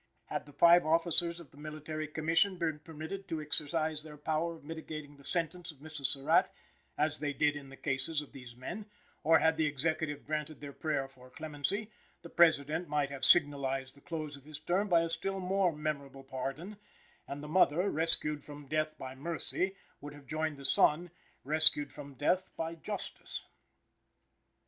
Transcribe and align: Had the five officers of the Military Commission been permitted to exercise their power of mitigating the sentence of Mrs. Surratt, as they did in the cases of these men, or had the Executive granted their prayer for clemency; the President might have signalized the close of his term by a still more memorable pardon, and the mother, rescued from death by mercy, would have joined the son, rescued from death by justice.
Had 0.25 0.47
the 0.47 0.51
five 0.51 0.83
officers 0.83 1.39
of 1.39 1.51
the 1.51 1.57
Military 1.57 2.07
Commission 2.07 2.57
been 2.57 2.79
permitted 2.79 3.27
to 3.27 3.39
exercise 3.39 4.01
their 4.01 4.17
power 4.17 4.55
of 4.55 4.63
mitigating 4.63 5.15
the 5.17 5.23
sentence 5.23 5.69
of 5.69 5.77
Mrs. 5.77 6.07
Surratt, 6.07 6.49
as 6.97 7.19
they 7.19 7.33
did 7.33 7.55
in 7.55 7.69
the 7.69 7.77
cases 7.77 8.19
of 8.19 8.31
these 8.31 8.55
men, 8.55 8.87
or 9.23 9.37
had 9.37 9.57
the 9.57 9.67
Executive 9.67 10.25
granted 10.25 10.59
their 10.59 10.73
prayer 10.73 11.07
for 11.07 11.29
clemency; 11.29 11.91
the 12.23 12.31
President 12.31 12.87
might 12.89 13.11
have 13.11 13.23
signalized 13.23 13.93
the 13.95 14.01
close 14.01 14.35
of 14.35 14.45
his 14.45 14.57
term 14.59 14.87
by 14.87 15.01
a 15.01 15.07
still 15.09 15.39
more 15.39 15.71
memorable 15.71 16.23
pardon, 16.23 16.77
and 17.27 17.43
the 17.43 17.47
mother, 17.47 17.87
rescued 17.87 18.43
from 18.43 18.65
death 18.65 18.97
by 18.97 19.13
mercy, 19.13 19.75
would 19.99 20.15
have 20.15 20.25
joined 20.25 20.57
the 20.57 20.65
son, 20.65 21.11
rescued 21.43 21.91
from 21.91 22.15
death 22.15 22.49
by 22.57 22.73
justice. 22.73 23.45